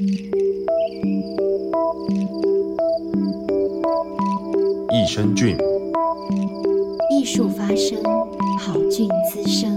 [0.00, 0.04] 益
[5.08, 5.56] 生菌。
[7.10, 8.00] 艺术发声，
[8.60, 9.76] 好菌滋生。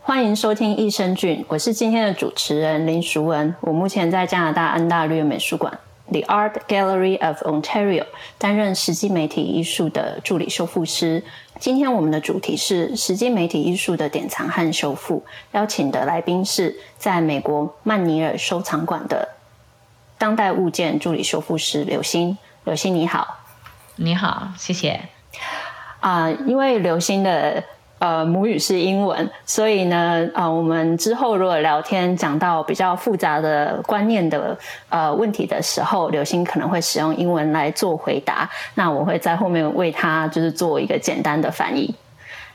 [0.00, 3.52] 欢迎收听益生菌，我是今天的主持人林淑文。
[3.62, 5.80] 我目前在加拿大安大略美术馆
[6.10, 8.06] The Art Gallery of Ontario
[8.38, 11.22] 担任实际媒体艺术的助理修复师。
[11.58, 19.28] 今天我们的主题是实际媒体艺术的典藏和修复，邀请的来宾是在美国曼尼尔收藏馆的
[20.18, 22.38] 当代物件助理修复师刘欣。
[22.64, 23.38] 刘欣你好。
[23.96, 25.00] 你好，谢谢。
[26.00, 27.64] 啊、呃，因为刘欣的
[27.98, 34.56] 呃母语是英文，所以呢，呃，我们之后如果聊天讲到比较复杂的观念的
[34.88, 38.48] 呃问题的时候，刘星可能会使用英文来做回答。
[38.74, 41.94] 那我会在后面为他就是做一个简单的翻译。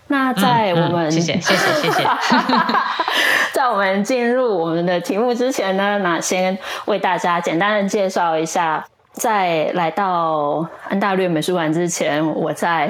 [0.08, 2.04] 那在我们、嗯嗯、谢谢谢谢谢谢，
[3.54, 8.86] 在我们进入我们的题目之前呢，那先为大家简单的介绍一下。
[9.14, 12.90] 在来到安大略美术馆之前，我在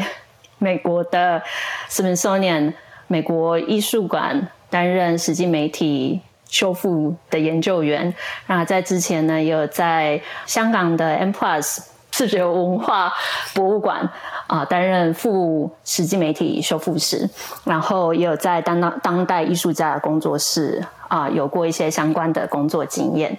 [0.62, 1.42] 美国的
[1.90, 2.74] Smithsonian
[3.08, 8.14] 美国艺术馆担任实际媒体修复的研究员。
[8.46, 11.80] 那在之前呢，也有在香港的 M Plus
[12.12, 13.12] 视觉文化
[13.56, 14.08] 博物馆
[14.46, 17.28] 啊担任副实际媒体修复师，
[17.64, 23.36] 然后也有在当当当代艺术家的工作室啊有过一些相关的工作经验。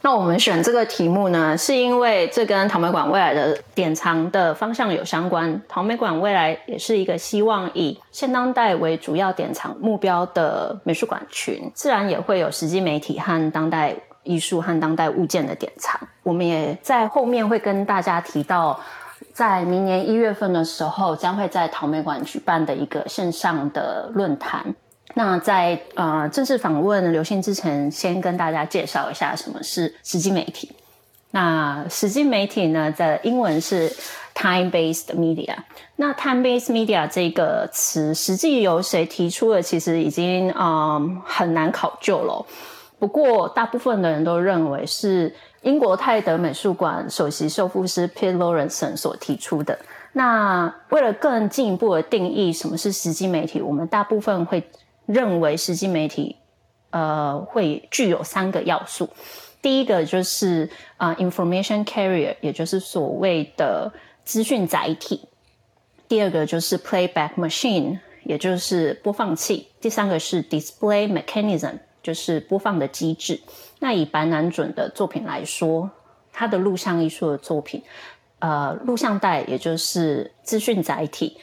[0.00, 5.60] 那我们选这个题目呢，是因为这跟陶美馆未来的典藏的方向有相关。
[5.68, 16.00] 陶美馆未来也是一个希望以现当代为主要典藏目标的美术馆群，自然也会有实际媒体和当代艺术和当代物件的典藏。
[16.22, 18.78] 我们也在后面会跟大家提到，
[19.32, 24.74] 在明年一月份的时候，将会在陶美馆举办的一个线上的论坛。
[25.14, 30.70] 那在呃正式访问刘欣之前，先跟大家介绍一下什么是实际媒体。
[31.30, 33.90] 那实际媒体呢，在英文是
[34.34, 35.54] time-based media。
[35.96, 42.46] 那 time-based media 这个词，实际由谁提出的，其实已经嗯很难考究了。
[42.98, 49.78] 不过，大部分的人都认为是英国泰德美术馆首席修复师 Pete Lawrenson 所提出的。
[50.12, 54.62] 那为了更进一步的定义什么是实际媒体，我们大部分会。
[55.08, 56.36] 认为实际媒体，
[56.90, 59.08] 呃，会具有三个要素。
[59.62, 63.90] 第一个就是啊、，information carrier，也就是所谓的
[64.22, 65.26] 资讯载体。
[66.06, 69.68] 第二个就是 playback machine，也就是播放器。
[69.80, 73.40] 第三个是 display mechanism，就是播放的机制。
[73.78, 75.90] 那以白南准的作品来说，
[76.32, 77.82] 他的录像艺术的作品，
[78.40, 81.38] 呃，录像带也就是资讯载体。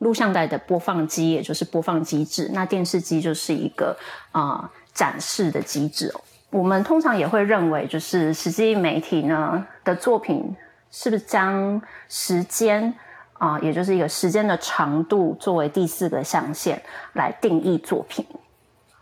[0.00, 3.96] 录像带的播放机，也就是播放机制，那电视机就是一个
[4.32, 6.20] 啊、展示的机制哦。
[6.50, 10.56] 我们通常也会认为，就是实际媒体呢的作品，
[10.90, 12.92] 是不是将时间
[13.34, 16.82] 啊、也就是一个时间的长度作为第四个象限
[17.12, 18.26] 来定义作品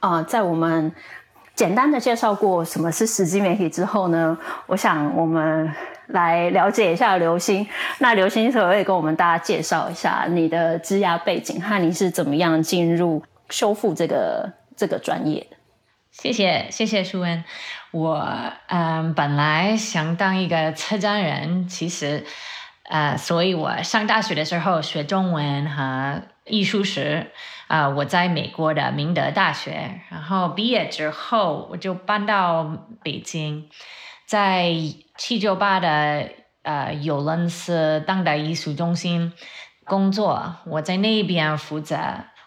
[0.00, 0.92] 啊、在我们
[1.54, 4.36] 简单的介绍过什么是实际媒体之后呢，
[4.66, 5.72] 我想我们。
[6.08, 7.66] 来了解一下刘星，
[7.98, 15.40] 那刘星可不可以跟我们大家介绍一下你的职涯背景和你是怎么样进入修复这个这个专业？
[15.50, 15.56] 的？
[16.10, 17.44] 谢谢谢谢淑恩，
[17.92, 18.26] 我
[18.66, 22.24] 嗯本来想当一个策展人，其实
[22.88, 27.30] 呃，所以我上大学的时候学中文和艺术史
[27.68, 32.64] 啊、我在美国的明德大学，然后毕业之后我就搬到
[33.02, 33.68] 北京，
[34.28, 34.72] 在。
[35.20, 36.28] 七九八的
[36.62, 39.32] 呃尤伦斯当代艺术中心
[39.84, 41.98] 工作，我在那边负责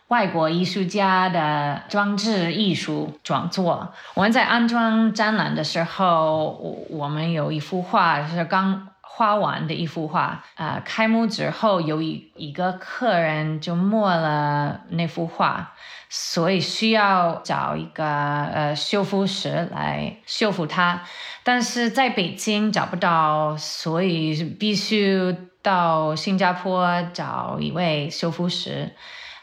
[0.08, 3.94] 外国艺术家的装置艺术创作。
[4.14, 8.88] 我们在安装展览的时候，我我们有一幅画是刚
[9.22, 15.74] 画完的一幅画，呃，开幕之后有一一个客人就摸了那幅画。
[16.10, 21.04] 所以需要找一个呃修复师来修复它，
[21.44, 28.94] 但是在北京找不到，所以必须到新加坡找一位修复师，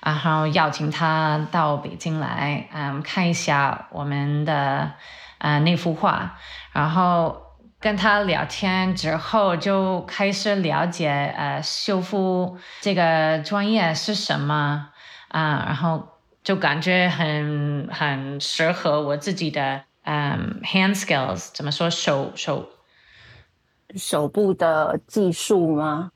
[0.03, 4.93] 然后邀请他到北京来，嗯，看一下我们的
[5.39, 6.37] 呃那幅画，
[6.73, 7.48] 然后
[7.81, 14.91] 跟他聊天之后就开始了解呃修复这个专业是什么
[15.29, 16.09] 啊，然后。
[16.45, 22.71] 就感觉很很适合我自己的嗯、um, hand skills，怎么说手手
[23.95, 26.11] 手部的技术吗？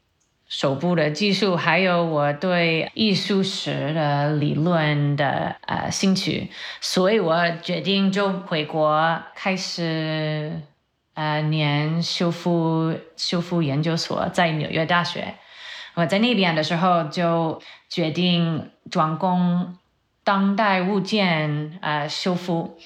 [0.48, 6.50] 手部的技术，还有我对艺术史的理论的呃兴趣，
[6.80, 10.62] 所以我决定就回国开始
[11.14, 15.34] 呃念修复修复研究所，在纽约大学。
[15.94, 19.76] 我在那边的时候就决定专攻
[20.24, 22.78] 当代物件呃修复。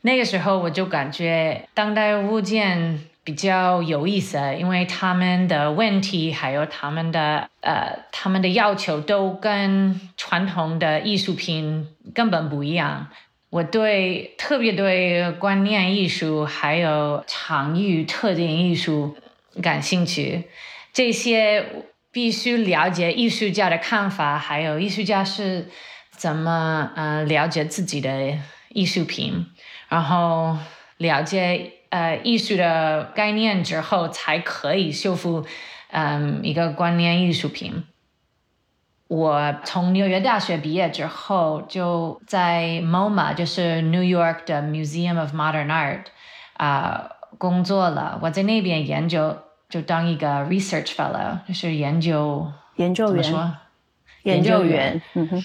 [0.00, 3.08] 那个时候我就感觉当代物件。
[3.24, 13.06] 比较有意思，因为他们的问题还有他们的呃，他们的要求都跟传统的艺术品根本不一样。
[13.52, 19.14] 我对特别对观念艺术还有场域特定艺术
[19.62, 20.44] 感兴趣，
[20.94, 25.68] 这些必须了解艺术家的看法，还有艺术家是
[26.16, 28.38] 怎么呃了解自己的
[28.70, 29.44] 艺术品，
[29.90, 30.56] 然后
[30.96, 31.74] 了解。
[31.92, 35.44] 呃，艺术的概念之后才可以修复，
[35.90, 37.84] 嗯，一个观念艺术品。
[39.12, 46.04] 我从纽约大学毕业之后，就在 MoMA，就是 New York 的 Museum of Modern Art
[46.56, 48.18] 啊、呃、工作了。
[48.22, 49.36] 我在那边研究，
[49.68, 53.56] 就当一个 Research Fellow，就是研究研究员，怎么说？
[54.22, 55.44] 研究员，嗯哼，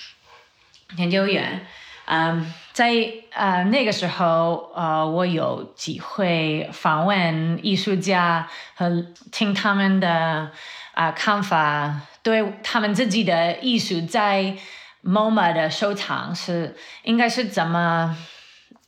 [0.97, 1.67] 研究员。
[2.09, 2.93] 嗯，在
[3.33, 8.47] 呃那个时候，呃，我有机会访问艺术家
[8.77, 10.49] 和听他们的
[10.97, 14.57] 啊、看法，对他们自己的艺术在
[15.03, 18.17] MoMA 的收藏是应该是怎么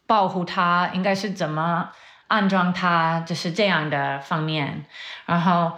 [0.08, 1.92] 保护它，应该是怎么
[2.28, 4.86] 安装它，就是这样的方面。
[5.28, 5.78] 然后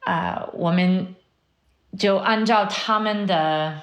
[0.00, 1.16] 啊、呃，我们
[1.98, 3.80] 就按照他们的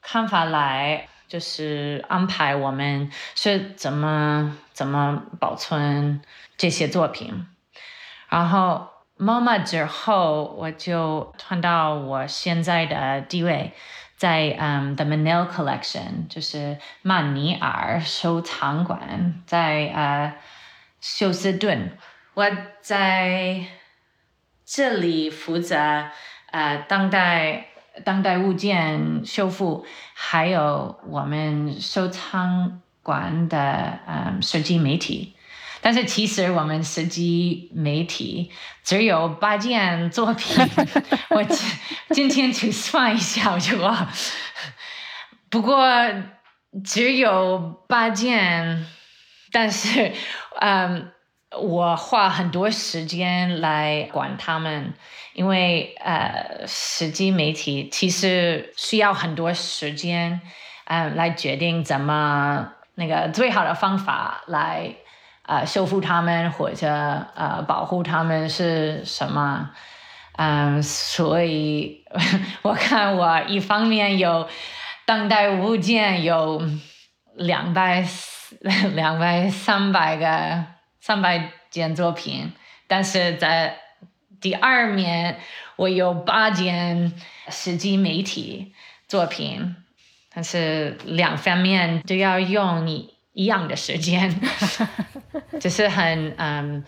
[0.00, 1.08] 看法来。
[1.26, 6.20] 就是安排我们是怎么怎么保存
[6.56, 7.46] 这些作品，
[8.28, 8.88] 然后
[9.18, 13.72] MoMA 之后，我就看到我现在的地位
[14.16, 20.34] 在嗯、The Manil Collection，就是曼尼尔收藏馆，在呃
[21.00, 21.96] 休斯顿，
[22.34, 22.44] 我
[22.80, 23.66] 在
[24.64, 25.76] 这里负责
[26.50, 27.66] 呃当代。
[28.04, 35.36] 当代物件修复，还有我们收藏馆的嗯设计媒体，
[35.84, 38.50] 但是其实我们实际媒体
[38.82, 40.66] 只有八件作品。
[41.28, 41.44] 我
[42.14, 44.08] 今天去算一下，我就哇，
[45.50, 45.86] 不过
[46.82, 48.86] 只有八件，
[49.52, 50.10] 但是
[50.60, 51.10] 嗯。
[51.56, 54.92] 我花很多时间来管他们，
[55.34, 60.40] 因为呃，实际媒体其实需要很多时间，
[60.86, 64.96] 嗯、呃，来决定怎么那个最好的方法来
[65.46, 66.88] 呃修复他们或者
[67.34, 69.70] 呃保护他们是什么，
[70.36, 72.04] 嗯、所以
[72.62, 74.48] 我看我一方面有
[75.06, 76.62] 当代物件有
[77.34, 78.04] 两百
[78.94, 80.74] 两百三百个。
[81.06, 82.50] 三百件作品，
[82.88, 83.76] 但是在
[84.40, 85.38] 第二面
[85.76, 87.12] 我有八件
[87.50, 88.72] 实际媒体
[89.06, 89.76] 作品，
[90.34, 94.34] 但是两方面都要用你一样的时间，
[95.60, 96.82] 就是很嗯，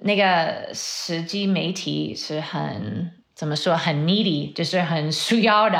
[0.00, 5.78] 那个实际媒体是很怎么说很 needy，就是很需要的，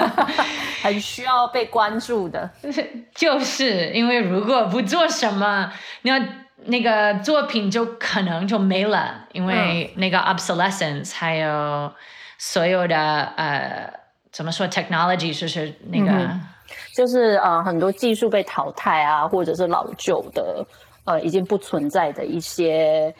[0.82, 2.50] 很需要被关注的，
[3.14, 6.42] 就是因为如果不做什么，那。
[6.66, 11.92] 那个作品就可能就没了，因为那个 obsolescence，还有
[12.38, 12.96] 所有的
[13.36, 13.92] 呃，
[14.30, 16.40] 怎么说 technology，就是那个，嗯、
[16.94, 20.66] 就是呃很多技术被淘汰啊，或者是老旧的
[21.04, 23.14] 呃已经不存在的一些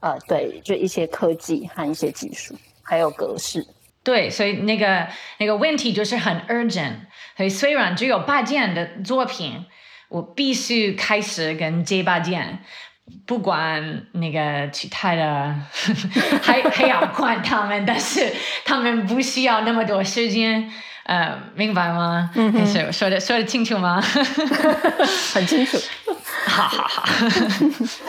[0.00, 3.66] 呃对，就一些科技和一些技术，还有格式。
[4.02, 5.06] 对，所以那个
[5.38, 6.96] 那个问题就是很 urgent，
[7.36, 9.66] 所以虽然只有八件的作品，
[10.08, 12.60] 我必须开始跟这八件。
[13.26, 15.54] 不管那个其他的，
[16.42, 18.32] 还还要管他们，但是
[18.64, 20.70] 他们不需要那么多时间，
[21.04, 22.30] 呃，明白吗？
[22.34, 24.00] 嗯哼，是说的说的清楚吗？
[25.34, 25.78] 很清楚。
[26.46, 27.28] 好 好好，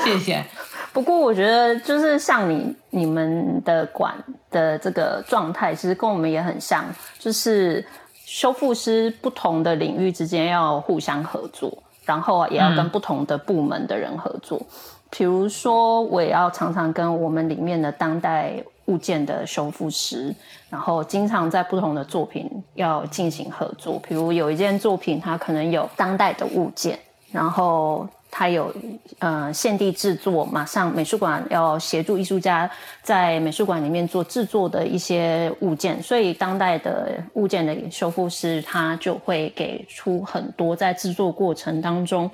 [0.03, 0.43] 谢谢。
[0.91, 4.15] 不过我觉得，就是像你你们的管
[4.49, 6.83] 的这个状态，其实跟我们也很像，
[7.19, 7.85] 就是
[8.25, 11.83] 修复师不同的领域之间要互相合作。
[12.09, 14.65] 然后也要跟不同的部门的人合作，嗯、
[15.11, 18.51] 比如说我也要常常跟我们里面的当代
[18.85, 20.33] 物件的修复师，
[20.71, 24.01] 然后经常在不同的作品要进行合作。
[24.07, 26.97] 比如有一件作品，它可能有当代的物件，
[27.31, 28.73] 然后它有
[29.19, 32.69] 呃现地制作，马上美术馆要协助艺术家
[33.01, 42.29] 在美术馆里面做制作的一些物件，所以当代的物件的修复师他就会给出很多在制作过程当中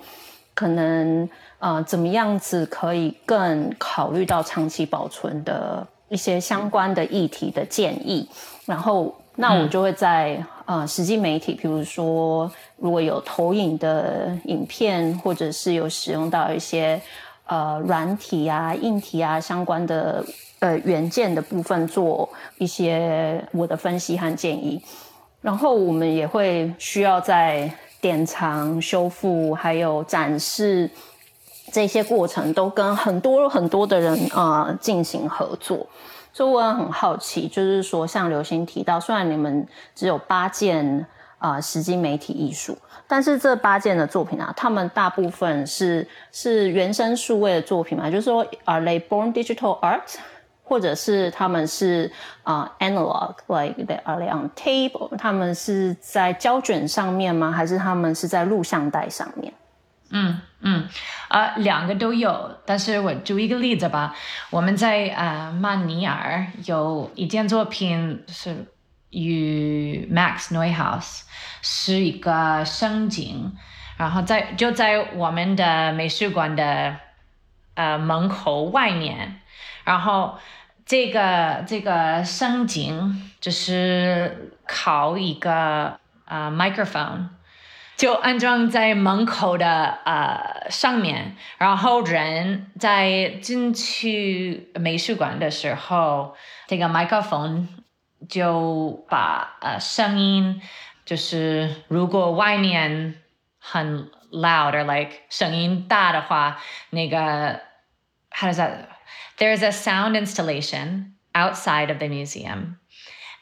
[0.54, 8.30] 可能呃怎么样子可以更考虑到长期保存的一些相关的议题的建议，
[8.66, 9.16] 然后。
[9.38, 17.02] 那我就会在呃实际媒体，比如说如果有投影的影片，或者是有使用到一些
[17.48, 20.24] 呃软体啊、硬体啊相关的
[20.60, 22.28] 呃元件的部分，做
[22.58, 24.82] 一些我的分析和建议。
[25.42, 30.90] 然后我们也会需要在典藏、修复还有展示
[31.72, 35.88] 这些过程，都跟很多很多的人啊、呃、进行合作。
[36.34, 39.66] 所以我很好奇，就是说，像刘星提到，虽然你们
[39.96, 41.06] 只有八件
[41.38, 42.78] 啊、呃、实际媒体艺术，
[43.08, 48.10] 但是这八件的作品啊，他们大部分是是原生数位的作品嘛？
[48.10, 50.16] 就是说，Are they born digital art？
[50.68, 52.12] 或者是他们是
[52.42, 55.16] 啊、analog，like they are they on tape？
[55.16, 57.52] 他们是在胶卷上面吗？
[57.52, 59.54] 还是他们是在录像带上面？
[60.10, 60.88] 嗯嗯，
[61.28, 64.16] 啊、两个都有，但是我举一个例子吧。
[64.50, 68.66] 我们在啊、曼尼尔有一件作品是
[69.16, 71.22] 与 Max Neuhaus
[71.62, 73.54] 是一个声景，
[73.98, 76.98] 然后在就在我们的美术馆的
[77.74, 79.40] 呃门口外面，
[79.84, 80.38] 然后
[80.86, 87.30] 这个这个声景就是靠一个、呃、microphone。
[87.98, 96.36] 就安装在门口的呃上面，然后人在进去美术馆的时候，
[96.68, 97.70] 这个麦克风
[98.29, 100.61] 就把呃声音，
[101.05, 103.15] 就是如果外面
[103.59, 106.59] 很 loud or like 声音大的话，
[106.91, 107.61] 那个
[108.31, 108.87] how does that?
[109.39, 112.77] There's a sound installation outside of the museum,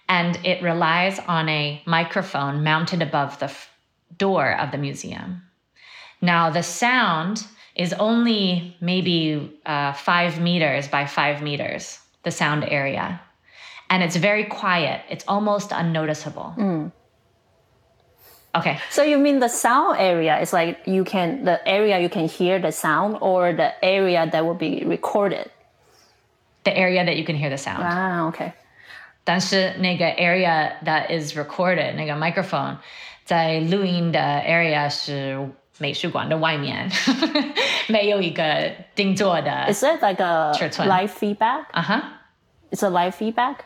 [0.06, 3.50] and it relies on a microphone mounted above the
[4.16, 5.42] door of the museum.
[6.20, 7.44] Now, the sound
[7.74, 13.20] is only maybe uh, five meters by five meters, the sound area.
[13.92, 16.54] And it's very quiet, it's almost unnoticeable.
[16.58, 16.92] Mm.
[18.54, 18.78] Okay.
[18.90, 22.58] So you mean the sound area is like you can, the area you can hear
[22.58, 25.50] the sound or the area that will be recorded?
[26.64, 27.82] The area that you can hear the sound.
[27.84, 28.52] Ah, okay.
[29.24, 32.78] 但是那个 area that is recorded, 那个 microphone
[33.24, 35.38] 在录音的 area 是
[35.78, 36.90] 美术馆的外面，
[37.88, 39.72] 没有一个定做的。
[39.72, 40.52] Is it like a
[40.86, 41.66] live feedback?
[41.72, 42.02] 啊哈，
[42.70, 43.56] It's a live feedback.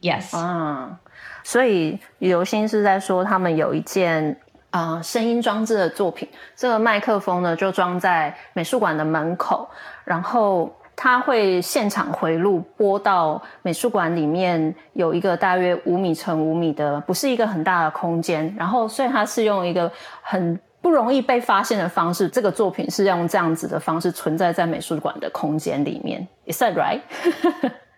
[0.00, 0.36] Yes.
[0.36, 0.98] 啊，
[1.44, 4.36] 所以刘星是在说他们有一件
[4.70, 9.68] 啊、声音装置的作品，这个麦克风呢就装在美术馆的门口，
[10.04, 10.74] 然后。
[11.02, 18.54] 它会现场回录播到美术馆里面，有一个大约五米乘五米的，不是一个很大的空间。
[18.54, 19.90] 然后，所以它是用一个
[20.20, 26.28] 很不容易被发现的方式，这个作品是用这样子的方式存在在美术馆的空间里面。
[26.44, 27.00] Is that right？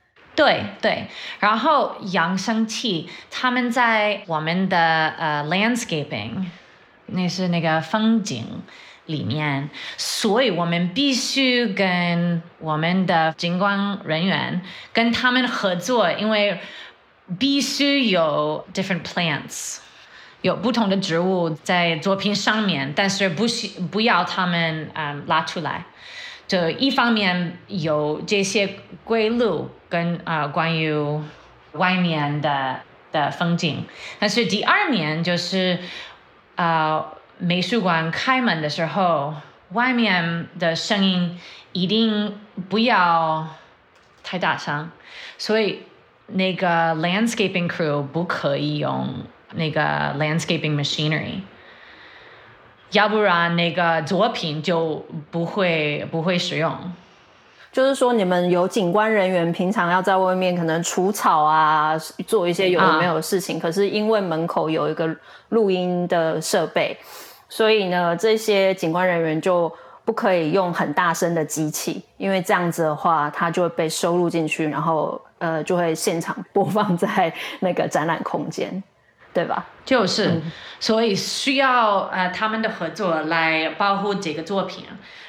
[0.42, 1.06] 对对。
[1.40, 6.46] 然后扬声器，他们在我们的呃、landscaping，
[7.06, 8.62] 那是那个风景。
[9.06, 9.68] 里面，
[9.98, 16.60] 所以我们必须跟我们的景观人员跟他们合作，因为
[17.36, 19.78] 必须有 different plants，
[20.42, 25.84] 有不同的植物在作品上面，但是不需不要他们嗯、拉出来。
[26.46, 30.90] 就一方面有这些规律跟啊、关于
[31.72, 32.80] 外面的
[33.12, 33.84] 的风景，
[34.18, 35.78] 但是第二面就是
[36.56, 37.12] 啊。
[37.38, 39.34] 美术馆开门的时候，
[39.70, 41.40] 外面的声音
[41.72, 43.48] 一定不要
[44.22, 44.92] 太大声，
[45.38, 45.80] 所以
[46.28, 51.40] 那个 landscaping crew 不可以用那个 landscaping machinery，
[52.92, 56.92] 要不然那个作品就不会不会使用。
[57.72, 65.08] 就是说，你们有警官人员平常要在外面可能除草啊，做一些有的没有的事情，啊、可是因为门口有一个
[65.48, 66.94] 录音的设备。
[67.48, 69.70] 所以呢，这些警官人员就
[70.04, 78.82] 不可以用很大声的机器，因为这样子的话，它就会被收录进去，然后呃，就会现场播放在那个展览空间，
[79.32, 79.66] 对吧？
[79.84, 84.84] 就是，嗯、所以需要呃他们的合作来保护这个作品。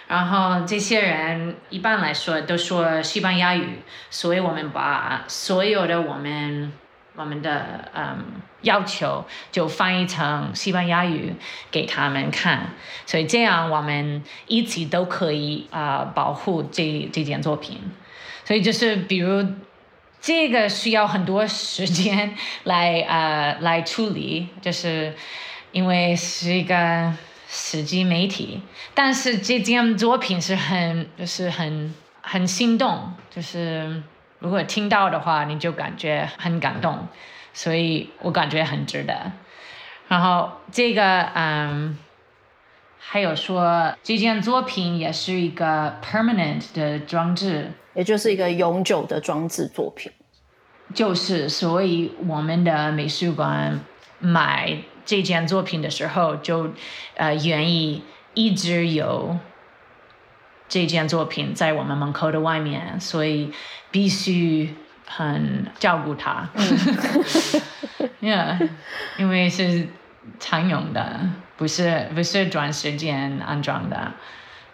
[0.08, 3.80] 然后这些人一般来说都说西班牙语，
[4.10, 6.72] 所以我们把所有的我们
[7.16, 8.18] 我们的嗯
[8.62, 11.34] 要求，就翻译成西班牙语
[11.72, 12.74] 给他们看，
[13.06, 17.80] 所以这样我们一起都可以啊、呃、保护这这件作品。
[18.46, 19.44] 所以就是比如
[20.24, 25.14] 这个需要很多时间来 呃来处理，就是
[25.74, 27.14] 因为是一个
[27.50, 28.62] 实际媒体，
[28.94, 34.02] 但是这件作品是很就是很很心动，就是。
[34.40, 37.08] 如果听到的话，你就感觉很感动，
[37.54, 39.32] 所以我感觉很值得。
[40.10, 41.98] 然后这个，嗯，
[43.00, 50.12] 还有说这件作品也是一个 permanent 的装置，也就是一个永久的装置作品。
[50.94, 53.80] 就是，所以我们的美术馆
[54.20, 56.72] 买这件作品的时候，就
[57.16, 59.38] 呃愿意一直有。
[60.70, 63.52] 这件作品在我们门口的外面，所以
[63.92, 64.74] 必须
[65.06, 66.50] 很照顾它。
[66.56, 66.66] 嗯
[68.22, 68.70] yeah,
[69.18, 69.88] 因为是
[70.40, 74.14] 常用的，不是不是短时间安装的，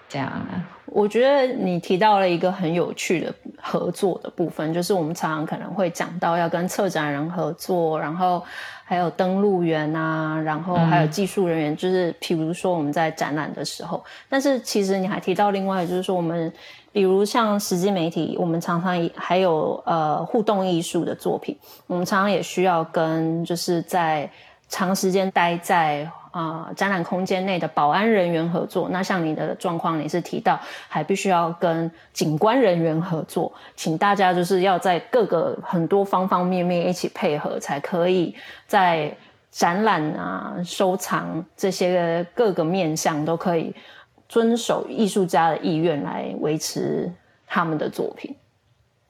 [0.10, 0.68] 这样啊。
[0.88, 8.44] 我觉得你提到了一个很有趣的合作的部分，就是我们常常可能会讲到要跟策展人合作，然后。
[8.89, 14.04] 还有登录员啊，然后还有技术人员，嗯、就是譬如说我们在展览的时候。
[14.28, 16.51] 但是其实你还提到另外，就是说我们，
[16.92, 24.28] 比如像实际媒体，我们常常还有呃互动艺术的作品，我们常常也需要跟就是在
[24.70, 26.12] 长时间待在。
[26.31, 28.88] 啊、展览空间内的保安人员合作。
[28.89, 38.36] 那像你的状况，你是提到还必须要跟景观人员合作，请大家就是要在各个很多方方面面一起配合，才可以
[38.67, 39.15] 在
[39.50, 43.75] 展览啊、收藏这些各个面向都可以
[44.27, 47.12] 遵守艺术家的意愿来维持
[47.48, 48.36] 他们的作品。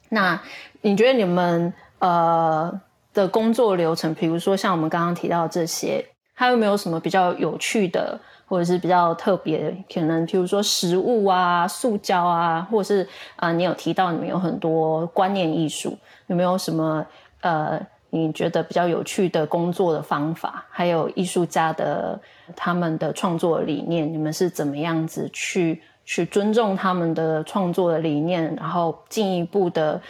[0.08, 0.42] 那
[0.82, 2.80] 你觉得你们呃
[3.14, 6.06] 的工作流程，比如说像我们刚刚提到这些？
[6.40, 8.18] 还有没有什么比较有趣的，
[8.48, 9.76] 或者是比较特别？
[9.94, 13.06] 可能譬如说食物啊、塑胶啊，或者是
[13.36, 17.06] 啊、你有提到你们有很多观念艺术，有没有什么
[17.42, 17.78] 呃，
[18.12, 20.66] 你觉得比较有趣的工作的方法？
[20.70, 22.18] 还有艺术家的
[22.56, 30.02] 他们的创作理念，你们是怎么样子去去尊重他们的创作的理念，然后进一步的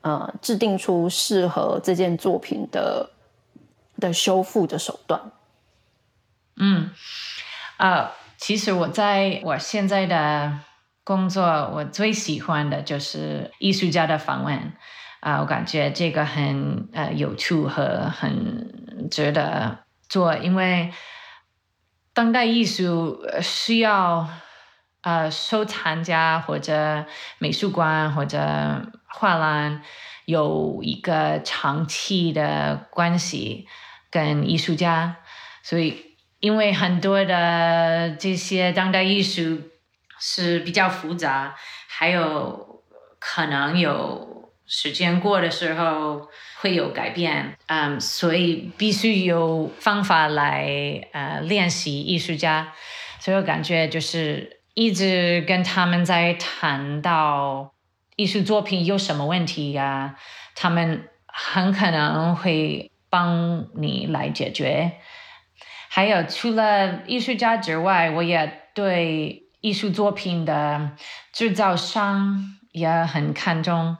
[0.00, 3.10] 呃制定出适合这件作品的
[4.00, 5.20] 的修复的手段？
[6.60, 6.90] 嗯，
[7.76, 10.58] 啊、其实我在我现在的
[11.04, 14.72] 工作，我最喜欢的就是艺术家的访问，
[15.20, 20.92] 啊、我感觉这个很呃有趣和很值得做，因为
[22.12, 24.28] 当代艺术需要
[25.02, 27.06] 呃收藏家或者
[27.38, 29.80] 美术馆或者画廊
[30.24, 33.68] 有一个长期的关系
[34.10, 35.18] 跟艺术家，
[35.62, 36.07] 所以。
[36.40, 39.60] 因为很多的这些当代艺术
[40.20, 41.54] 是比较复杂，
[41.88, 42.82] 还有
[43.18, 46.28] 可能有时间过的时候
[46.60, 52.72] 会有改变，嗯，所以必须有方法来呃练习艺术家，
[53.18, 57.72] 所以我感觉就是一直跟他们在谈到
[58.14, 60.14] 艺术作品有什么问题呀，啊，
[60.54, 64.92] 他们很可能会帮你来解决。
[65.88, 70.92] 还有，除了艺术家之外，我也对艺术作品的
[71.32, 73.96] 制造商也很看重。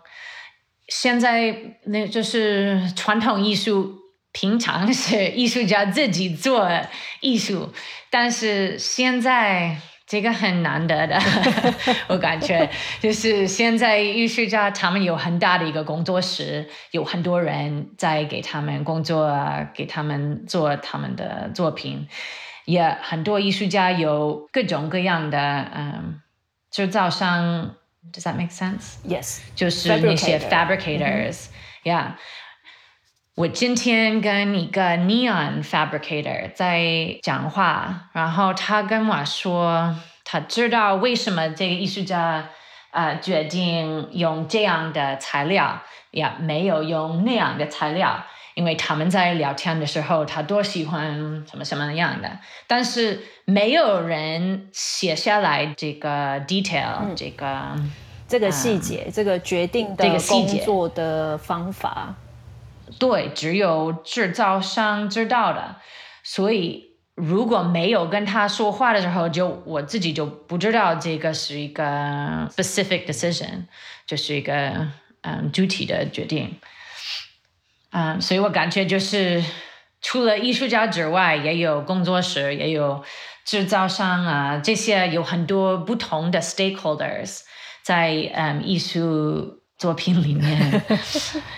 [0.86, 1.54] 现在
[1.86, 3.96] 那就是传统艺术，
[4.32, 6.70] 平常是艺术家自己做
[7.20, 7.72] 艺术，
[8.10, 9.78] 但是现在。
[10.08, 11.20] 这个很难得的，
[12.08, 12.68] 我感觉
[12.98, 19.30] 就是现在艺术家他们有很大的一个工作室，有很多人在给他们工作，
[19.74, 22.08] 给他们做他们的作品，
[22.64, 26.20] 也很多艺术家有各种各样的嗯
[26.70, 27.74] 制造商。
[28.10, 28.96] Does that make sense?
[29.06, 32.14] Yes，就是那些 fabricators，yeah。
[32.14, 32.14] Mm-hmm.
[33.38, 42.48] 我今天跟一个 neon fabricator 在讲话，然后他跟我说，他知道为什么这个艺术家
[42.90, 48.24] 呃决定用这样的材料，也没有用那样的材料，
[48.54, 51.14] 因为他们在聊天的时候，他多喜欢
[51.48, 57.76] 什么什么样的，但是没有人写下来这个 detail，、嗯、这个
[58.26, 62.16] 这个细节，嗯、这个决定的工作的方法。
[62.98, 65.76] 对，只有制造商知道的，
[66.22, 73.64] 所以如果没有跟他说话的时候，就我自己就不知道这个是一个 specific decision，
[74.06, 74.88] 就是一个
[75.22, 76.58] 嗯具体的决定。
[77.90, 79.42] 嗯，所以我感觉就是
[80.00, 83.02] 除了艺术家之外，也有工作室，也有
[83.44, 87.40] 制造商啊，这些有很多不同的 stakeholders
[87.82, 90.81] 在嗯艺术作品里面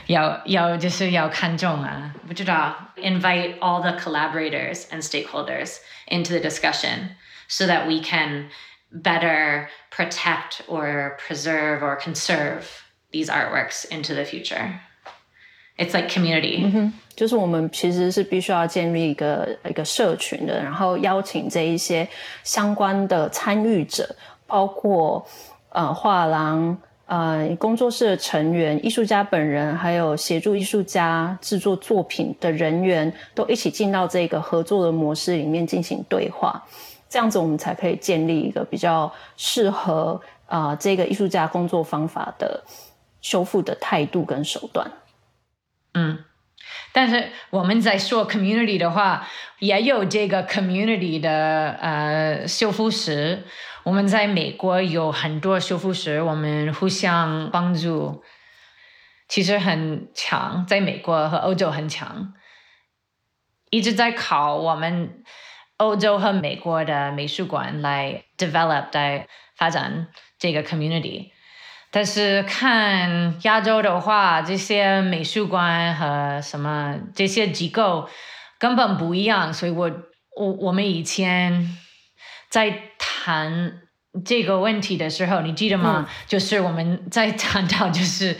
[0.07, 7.15] 要要就是要看重啊，不知道 invite all the collaborators and stakeholders into the discussion
[7.47, 8.49] so that we can
[8.91, 12.63] better protect or preserve or conserve
[13.11, 14.79] these artworks into the future.
[15.77, 16.63] It's like community.
[16.63, 22.07] 嗯哼，就是我们其实是必须要建立一个一个社群的，然后邀请这一些
[22.43, 24.15] 相关的参与者，
[24.47, 25.27] 包括
[25.69, 26.77] 呃画廊、
[27.10, 36.64] 呃工作室的成员、艺术家本人，还有协助艺术家制作作品的人员，都一起进到这个合作的模式里面进行对话。
[37.08, 42.62] 这样子，我们才可以建立一个比较适合啊、呃、这个艺术家工作方法的
[43.20, 44.88] 修复的态度跟手段。
[45.94, 46.16] 嗯，
[46.92, 49.26] 但是我们在说 community 的话，
[49.58, 53.42] 也有这个 community 的呃修复师。
[53.82, 58.22] 我们在美国有很多修复师，我们互相帮助，
[59.28, 62.34] 其实很强，在美国和欧洲很强，
[63.70, 65.22] 一直在考我们
[65.78, 71.30] 欧洲和美国的美术馆来 develop 来发展这个 community。
[71.90, 78.08] 但是看亚洲的话，这些美术馆和什么这些机构
[78.58, 79.90] 根本不一样，所以我
[80.36, 81.76] 我我们以前
[82.48, 82.70] 在
[83.22, 83.82] 谈
[84.24, 86.06] 这个问题的时候，你记得吗？
[86.06, 88.36] 嗯、就是我们在谈到就是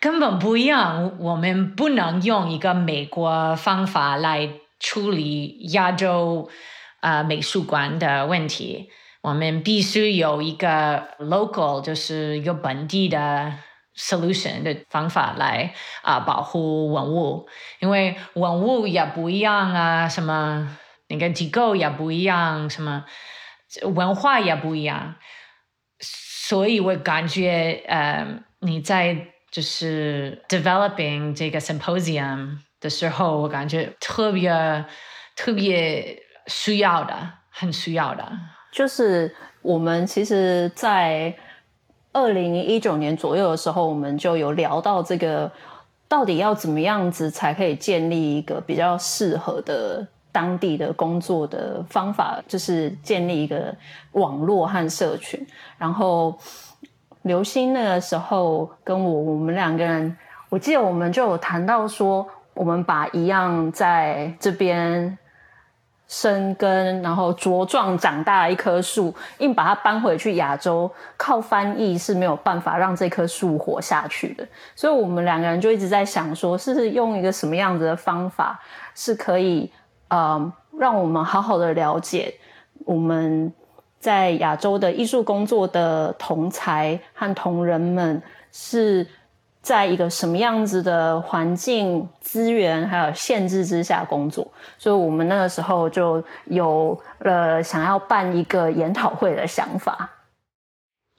[0.00, 6.50] 根本不一样，我们不能用一个美国方法来处理亚洲
[7.00, 8.90] 啊、呃、美术馆的问题。
[9.22, 13.54] 我们必须有一个 local，就是一个本地的
[13.96, 17.46] solution 的方法来啊、呃、保护文物，
[17.78, 20.76] 因为文物也不一样啊，什么
[21.08, 23.04] 那个机构也不一样，什么
[23.82, 25.14] 文化也不一样，
[26.00, 28.26] 所以我感觉呃
[28.60, 29.16] 你在
[29.50, 34.84] 就是 developing 这个 symposium 的时候，我感觉特别
[35.36, 37.14] 特别需要的，
[37.50, 38.32] 很需要的。
[38.72, 41.34] 就是我们其实，在
[42.12, 45.50] 二零一九年左右的时候，我们就有聊到这个，
[46.08, 53.72] 到底要怎么样子才可以建立一个比较适合的当地的工作的方法，就是建立一个
[54.12, 55.46] 网络和社群。
[55.78, 56.36] 然后
[57.22, 60.16] 刘星那个时候跟我，我们两个人，
[60.48, 65.16] 我记得我们就有谈到说，我们把一样在这边。
[66.06, 74.46] 生根，然后茁壮长大的一棵树，硬把它搬回去亚洲，靠翻译是没有办法让这棵树活下去的。
[74.76, 78.60] 所以，我们两个人就一直在想说，是不是用一个什么样子的方法，
[78.94, 79.72] 是可以，
[80.08, 82.34] 呃，让我们好好的了解
[82.84, 83.52] 我们
[83.98, 89.06] 在亚洲的艺术工作的同才和同仁们是。
[89.64, 100.10] 在一个什么样子的环境、资源还有限制之下工作，所以我们那个时候就有了想要办一个研讨会的想法。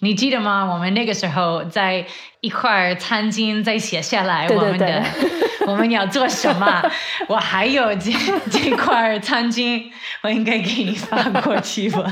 [0.05, 0.63] 你记得吗？
[0.63, 2.05] 我们那个时候在
[2.39, 5.03] 一块餐巾在写下来我们的，
[5.65, 6.83] 我们要做什么？
[7.27, 8.11] 我还有这
[8.51, 9.91] 这块餐巾，
[10.21, 12.03] 我应该给你发过去吧。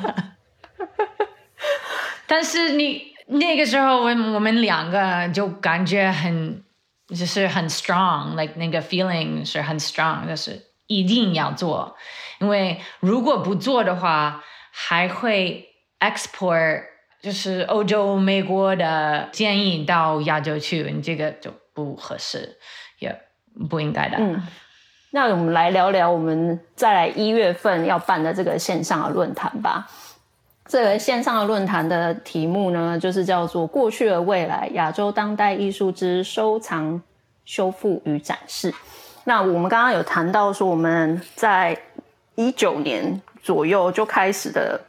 [2.28, 3.14] 但是你。
[3.26, 6.62] 那个时候，我我们两个就感觉很，
[7.08, 11.96] 就是很 strong，like 那个 feeling 是很 strong，就是一定要做，
[12.40, 15.70] 因为如果不做的话，还会
[16.02, 16.84] export，
[17.24, 22.58] 就是欧洲、美国的建议到亚洲去，你这个就不合适，
[23.00, 23.18] 也
[23.70, 24.18] 不应该的。
[24.20, 24.46] 嗯，
[25.12, 29.90] 那我们来聊聊我们在一月份要办的这个线上的论坛吧。
[30.66, 37.02] 这个线上的论坛的题目呢，就是叫做“过去的未来：亚洲当代艺术之收藏、
[37.46, 38.74] 修复与展示”。
[39.24, 41.78] 那我们刚刚有谈到说，我们在
[42.36, 44.82] 一九年左右就开始的，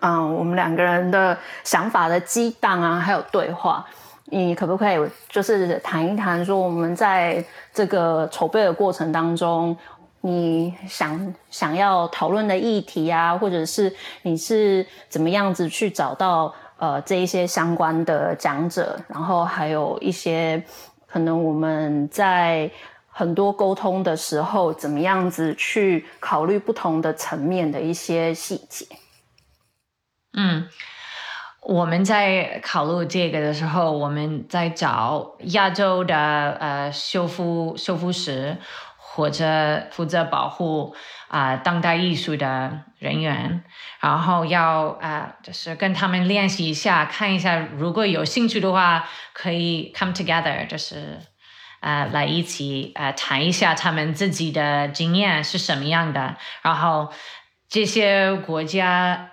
[0.00, 3.84] 嗯，我们两个人的想法的激荡啊，还有对话。
[4.32, 9.76] 你可不可以就是谈一谈说，我们在这个筹备的过程当中，
[10.20, 20.62] 你想想要讨论的议题啊，或者是你是怎么样子去找到呃这一些相关的讲者，然后还有一些
[21.08, 22.70] 可能我们在
[23.08, 28.86] 很多沟通的时候，怎么样子去考虑不同的层面的一些细节。
[30.32, 30.68] 嗯，
[31.62, 38.56] 我们在考虑这个的时候，我们在找亚洲的呃修复修复师
[38.96, 40.94] 或者负责保护
[41.28, 43.64] 啊、当代艺术的人员，
[44.00, 51.18] 然后要啊、呃、就是跟他们练习一下，看一下如果有兴趣的话，可以 come together，就是
[51.80, 57.12] 啊、呃、来一起啊、呃、谈一下他们自己的经验是什么样的，然后
[57.68, 59.30] 这些国家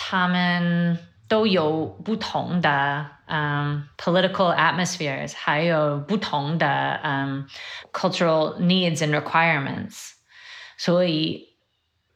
[0.00, 0.98] 他们。
[1.30, 7.46] 都有不同的嗯、um, political atmospheres，还有不同的嗯、um,
[7.92, 10.14] cultural needs and requirements。
[10.76, 11.50] 所以，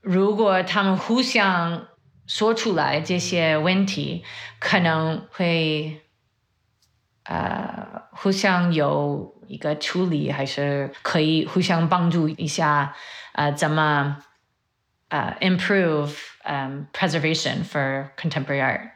[0.01, 1.87] 如果他们互相
[2.27, 4.25] 说出来这些问题，
[4.59, 6.03] 可能会
[7.23, 12.97] 呃互相有一个处理，还是可以互相帮助一下，
[13.35, 14.17] 呃，怎么
[15.10, 18.90] 呃 improve um preservation for contemporary art。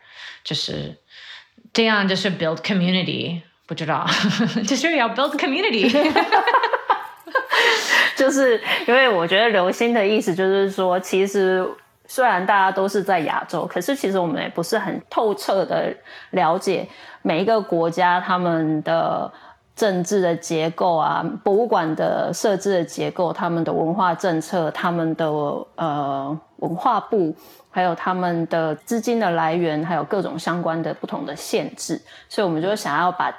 [0.43, 0.97] 就是
[1.71, 4.05] 这样，就是 build community，不知道，
[4.67, 5.89] 就是要 build community，
[8.17, 11.65] 就是因为我觉得刘星的意思就是说，其实
[12.05, 15.95] 虽然大家都是在亚洲，可是其实我们也不是很透彻的
[16.31, 16.87] 了解
[17.21, 19.31] 每一个国家他们的
[19.78, 25.30] 政治的结构啊，博物馆的设置的结构，他们的文化政策，他们的
[25.76, 27.32] 呃文化部。
[27.70, 33.32] 还有他们的资金的来源，还有各种相关的不同的限制，所以我们就想要把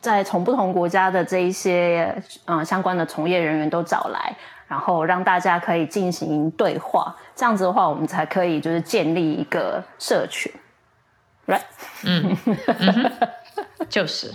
[0.00, 4.36] 在从不同国家的这一些嗯、相关的从业人员都找来，
[4.68, 10.52] 然后让大家可以进行对话，这样子的话，我们才可以就是建立一个社群
[11.48, 11.62] ，right？
[12.04, 12.36] 嗯，
[12.78, 13.10] 嗯
[13.88, 14.30] 就是。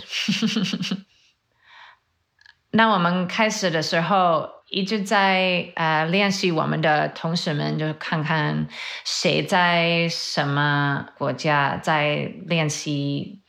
[2.75, 4.53] 那我们开始的时候。
[4.67, 8.67] 一直在呃练习，我们的同事们就看看
[9.05, 13.43] 谁在什么国家在练习。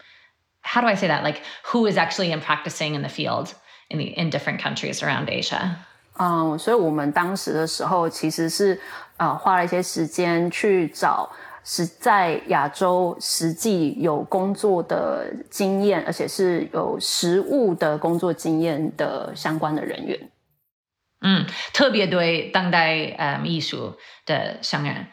[0.62, 1.24] How do I say that?
[1.24, 3.52] Like who is actually in practicing in the field
[3.88, 5.76] in the in different countries around Asia?
[6.18, 8.78] 嗯，所以我们当时的时候其实是
[9.16, 11.30] 呃花了一些时间去找
[11.68, 20.30] 实在亚洲实际有工作的经验，而且是有实务的工作经验的相关的人员。
[21.22, 25.06] 嗯，特别对当代嗯艺术的商人，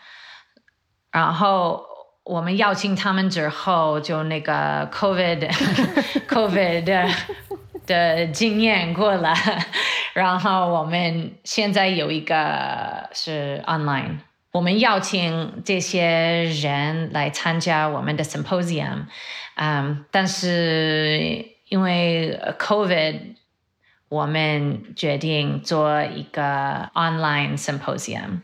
[1.12, 1.84] 然后
[2.24, 5.50] 我们邀请他们之后，就那个 COVID
[6.30, 7.10] COVID 的
[7.88, 9.34] 的经验过了，
[10.14, 14.20] 然后我们现在有一个是 online，
[14.53, 19.07] 我们邀请这些人来参加我们的 symposium，
[19.57, 23.37] 嗯，但是因为 COVID。
[24.11, 28.41] 我们决定做一个 online symposium，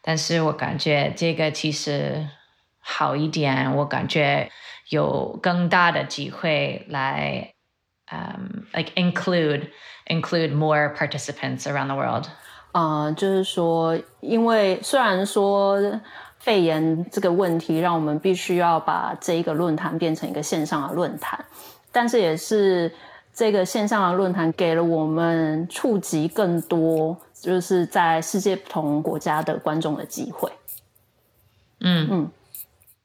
[0.00, 2.26] 但是我感觉这个其实
[2.80, 4.50] 好一点，我感觉
[4.88, 7.52] 有更大的机会来，
[8.06, 9.68] 嗯、um,，like include
[10.06, 12.28] include more participants around the world。
[12.71, 15.79] 啊、呃，就是说，因为虽然说
[16.39, 21.43] 肺炎这个问题让我们必须要把这一个论坛变成一个线上的论坛，
[21.91, 22.91] 但是也是。
[23.33, 30.51] 这个线上的论坛给了我们触及更多，就是在世界不同国家的观众的机会。
[31.79, 32.31] 嗯嗯，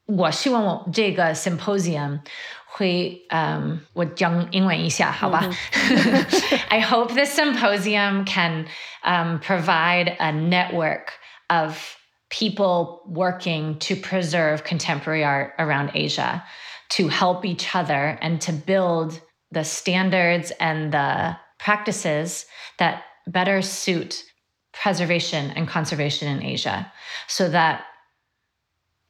[0.06, 2.20] 我希望我这个 symposium
[2.66, 5.42] 会，嗯，我讲英文一下，好吧？
[5.44, 6.26] 嗯、
[6.68, 8.66] I hope this symposium can
[9.04, 11.12] um, provide a network
[11.48, 11.96] of
[12.30, 16.42] people working to preserve contemporary art around Asia,
[16.90, 22.46] to help each other and to build the standards and the practices
[22.78, 24.24] that better suit
[24.72, 26.90] preservation and conservation in Asia
[27.28, 27.84] so that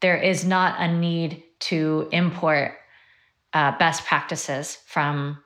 [0.01, 2.73] there is not a need to import
[3.53, 5.39] uh, best practices from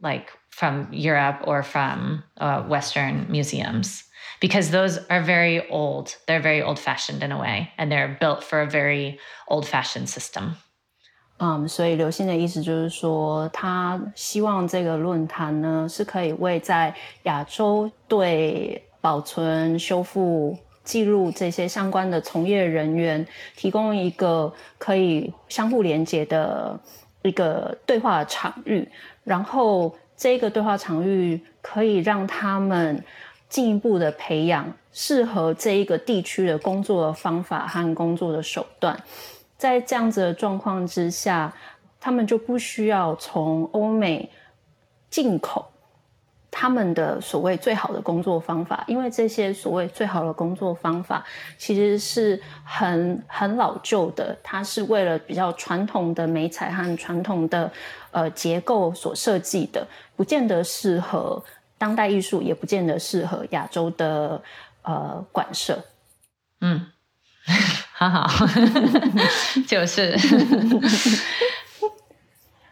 [0.00, 4.04] like from Europe or from uh, Western museums
[4.40, 6.14] because those are very old.
[6.26, 10.08] They're very old fashioned in a way, and they're built for a very old fashioned
[10.08, 10.56] system.
[11.38, 20.56] 嗯，所以刘星的意思就是说，他希望这个论坛呢是可以为在亚洲对保存、修复、
[20.89, 23.23] 记录这些相关的从业人员
[23.55, 26.79] 提供一个可以相互连接的
[27.21, 28.89] 一个对话场域，
[29.23, 33.03] 然后这个对话场域可以让他们
[33.47, 38.99] 进一步的培养适合这一个地区的工作的方法和工作的手段。
[39.57, 41.53] 在这样子的状况之下，
[41.99, 44.27] 他们就不需要从欧美
[45.11, 45.71] 进口
[46.51, 51.23] 他们的所谓最好的工作方法，因为这些所谓最好的工作方法
[51.57, 57.71] 其实是很很老旧的，它是为了比较传统的媒材和传统的
[58.11, 61.43] 呃结构所设计的，不见得适合
[61.77, 64.41] 当代艺术，也不见得适合亚洲的
[64.81, 65.83] 呃馆舍。
[66.61, 66.87] 嗯，
[67.93, 68.47] 好好，
[69.67, 70.17] 就是。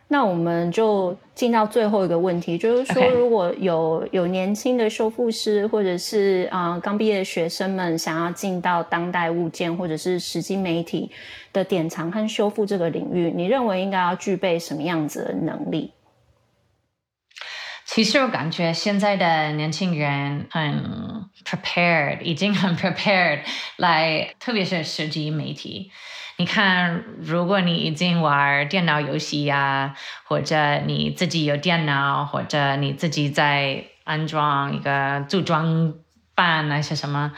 [0.09, 11.11] 那我们就进到最后一个问题，就是说，如果有有年轻的修复师，或者是啊、呃、刚毕业的学生们想要进到当代物件或者是实际媒体
[11.51, 15.91] 的典藏和修复这个领域，你认为应该要具备什么样子的能力？
[17.87, 23.39] 其实我感觉现在的年轻人很 prepared，已经很 prepared
[23.77, 25.89] 来，特别是实机媒体。
[26.35, 29.95] 你看，如果你已经玩电脑游戏呀，
[30.25, 35.93] 或者你自己有电脑，或者你自己在安装一个组装
[36.35, 37.31] 板那些什么，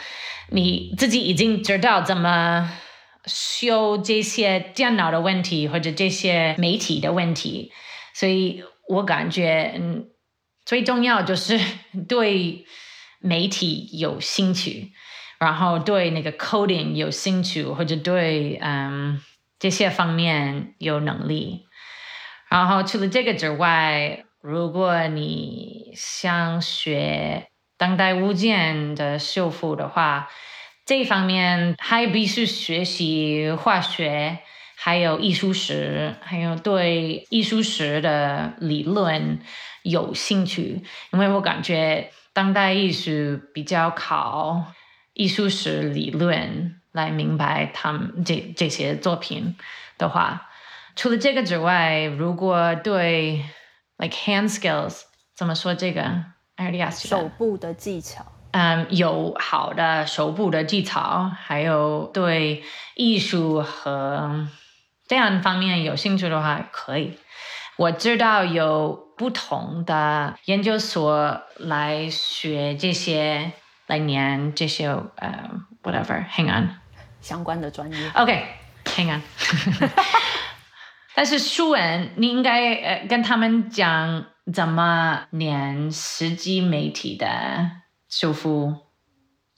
[0.49, 2.69] 你自己已经知道怎么
[3.25, 7.71] 修这些电脑的问题，或者这些媒体的问题，
[8.15, 10.07] 所以我感觉，嗯，
[10.69, 11.59] 最重要就是
[12.07, 12.63] 对
[13.19, 14.91] 媒体有兴趣。
[15.39, 19.19] 然后对那个 coding 有兴趣，或者对嗯
[19.57, 21.65] 这些方面有能力。
[22.49, 30.29] 然后除了这个之外，如果你想学当代物件的修复的话，
[30.85, 34.39] 这方面还必须学习化学，
[34.81, 39.39] 还有艺术史，还有对艺术史的理论
[39.83, 40.81] 有兴趣。
[41.11, 44.63] 因为我感觉当代艺术比较考。
[45.13, 49.57] 艺术史理论来明白他们这这些作品
[49.97, 50.49] 的话，
[50.95, 53.43] 除了这个之外，如果对
[53.97, 55.01] like hand skills
[55.35, 56.23] 怎么说这个？
[56.91, 62.63] 手部的技巧，嗯，有好的手部的技巧，还有对
[62.95, 64.47] 艺术和
[65.09, 67.19] 这样方面有兴趣的话，可以。
[67.75, 73.51] 我知道有不同的研究所来学这些。
[73.89, 75.49] 来念这些呃、
[75.81, 76.69] uh,，whatever，hang on，
[77.21, 78.11] 相关的专业。
[78.13, 79.21] OK，hang on。
[81.15, 87.71] 但是书文，你应该呃跟他们讲怎么念实际媒体的
[88.07, 88.75] 修复，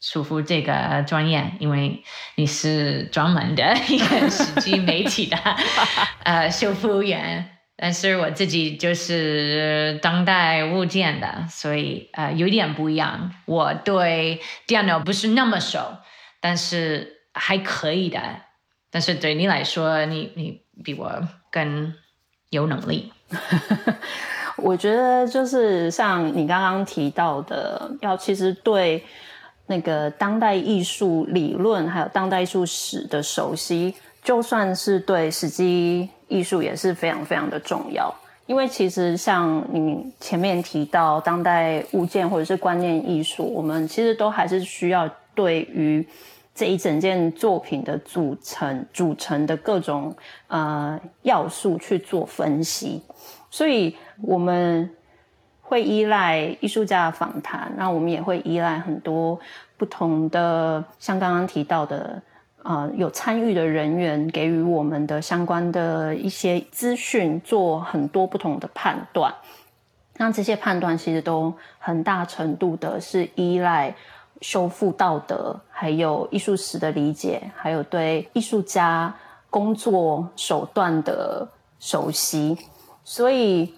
[0.02, 2.04] 修复这个专业，因为
[2.36, 5.38] 你是专门的一个实机媒体的
[6.26, 7.48] 呃修复员。
[7.78, 13.34] 但是我自己就是当代物件的，所以呃有点不一样。
[13.46, 15.98] 我对电脑不是那么熟，
[16.40, 18.22] 但是还可以的。
[18.92, 21.94] 但是对你来说，你你比我更
[22.52, 23.12] 有能力。
[24.58, 29.04] 我觉得就是像你刚刚提到的，要其实对
[29.72, 36.10] 那个当代艺术理论还有当代艺术史的熟悉，就算是对实际。
[36.32, 38.10] 艺术也是非常非常的重要，
[38.46, 46.08] 因为其实像你前面提到当代物件或者是观念艺术，我们其实都还是需要对于
[46.56, 50.16] 这一整件作品的组成、组成的各种
[50.48, 53.02] 呃要素去做分析，
[53.50, 54.90] 所以我们
[55.72, 59.40] 会依赖艺术家的访谈，那我们也会依赖很多
[59.78, 62.22] 不同的，像刚刚提到的。
[62.64, 69.34] 呃，有参与的人员给予我们的相关的一些资讯，做很多不同的判断。
[70.18, 73.96] 那这些判断其实都很大程度的是依赖
[74.42, 79.12] 修复道德，还有艺术史的理解，还有对艺术家
[79.50, 82.56] 工作手段的熟悉。
[83.04, 83.74] 所以，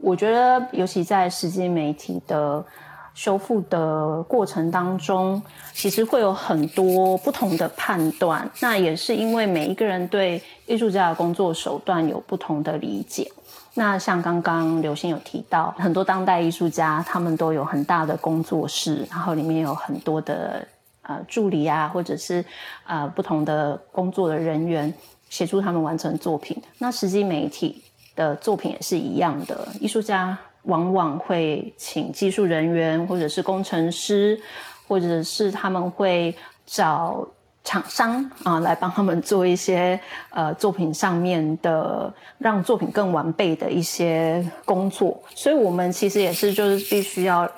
[0.00, 2.64] 我觉得，尤其在实际媒体的。
[3.12, 5.42] 修复的过程当中，
[5.74, 8.48] 其实会有很多不同的判断。
[8.60, 13.30] 那也是因为每一个人对艺术家的工作手段有不同的理解。
[13.74, 20.64] 那像刚刚刘星有提到，很多当代艺术家他们都有很大的工作室，然后里面有很多的
[21.02, 22.42] 呃助理啊，或者是
[22.86, 24.94] 呃不同的工作的人员
[25.28, 26.56] 协助他们完成作品。
[26.78, 27.82] 那实际媒体
[28.14, 30.38] 的作品也是一样的，艺术家。
[30.64, 34.38] 往往会请技术人员，或者是工程师，
[34.86, 37.26] 或者是他们会找
[37.64, 45.18] 厂商啊来帮他们做一些呃作品上面的让作品更完备的一些工作。
[45.34, 47.50] 所以，我们其实也是就是必须要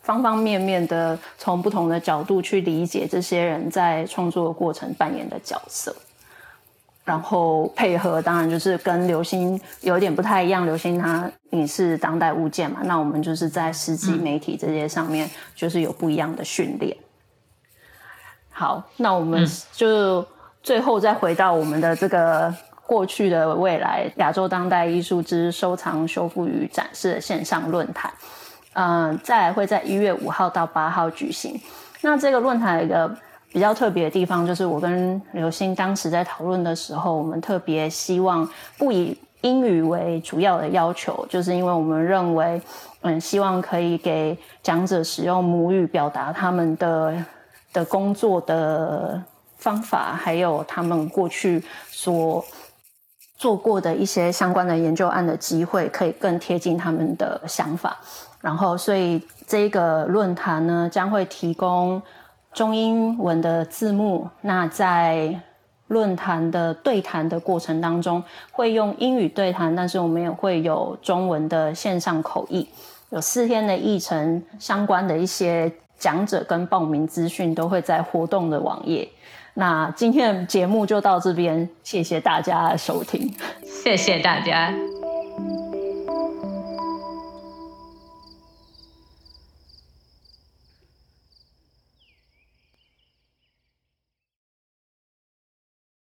[0.00, 5.94] 方方面面的从不同的角度去理解这些人在创作过程扮演的角色。
[7.06, 16.94] 然后配合当然就是跟流星有点不太一样，流星它影视当代物件嘛，那我们就是在实际媒体这些上面就是有不一样的训练。
[18.50, 20.26] 好，那我们就
[20.64, 22.52] 最后再回到我们的这个
[22.84, 28.12] 过去的未来亚洲当代艺术之收藏、修复与展示的线上论坛，
[28.72, 31.60] 嗯、呃，再来会在一月五号到八号举行。
[32.00, 33.16] 那这个论坛有一个
[33.56, 38.46] 比较特别的地方，就是我跟刘星当时在讨论的时候，我们特别希望
[38.76, 42.60] 不以英语为主要的要求，就是因为我们认为，
[43.00, 47.24] 嗯，希望可以给讲者使用母语表达他们的。
[47.72, 49.22] 的工作的
[49.58, 52.42] 方法，还有他们过去所
[53.36, 57.98] 做过的一些相关的研究案的机会，可以更贴近他们的想法。
[58.40, 62.00] 然后，所以这个论坛呢，将会提供
[62.56, 64.28] 中英文的字幕。
[64.40, 65.40] 那在
[65.86, 72.68] 论坛的对谈的过程当中，会用英语对谈，但是我们也会有中文的线上口译，
[73.10, 75.72] 有四天的议程相关的一些。
[75.98, 79.08] 讲者跟报名资讯都会在活动的网页。
[79.54, 83.34] 那今天的节目就到这边，谢谢大家收听，
[83.64, 84.70] 谢谢大家。